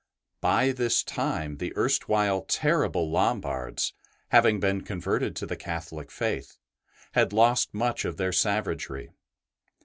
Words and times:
By 0.39 0.71
this 0.71 1.03
time, 1.03 1.57
the 1.57 1.73
erstwhile 1.77 2.41
terrible 2.41 3.11
Lom 3.11 3.39
bards, 3.39 3.93
having 4.29 4.59
been 4.59 4.81
converted 4.81 5.35
to 5.35 5.45
the 5.45 5.55
Catholic 5.55 6.09
faith, 6.09 6.57
had 7.11 7.33
lost 7.33 7.75
much 7.75 8.03
of 8.03 8.17
their 8.17 8.31
savagery. 8.33 9.11